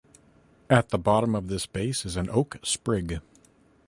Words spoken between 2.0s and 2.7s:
is an oak